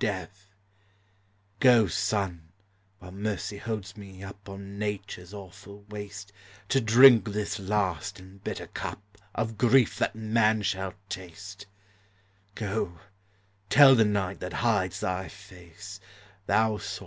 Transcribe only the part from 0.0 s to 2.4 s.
DEATH: IMMORTALITY: HEAVEN, 303 Go,